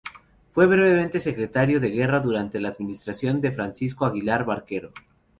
[0.49, 4.91] Fue brevemente Secretario de Guerra durante la administración de Francisco Aguilar Barquero.